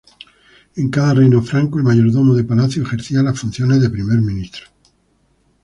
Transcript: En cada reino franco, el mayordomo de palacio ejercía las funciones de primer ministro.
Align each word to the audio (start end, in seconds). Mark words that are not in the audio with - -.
En 0.77 0.89
cada 0.89 1.13
reino 1.13 1.43
franco, 1.43 1.77
el 1.77 1.83
mayordomo 1.83 2.33
de 2.33 2.43
palacio 2.43 2.81
ejercía 2.81 3.21
las 3.21 3.39
funciones 3.39 3.79
de 3.83 3.91
primer 3.91 4.17
ministro. 4.19 4.65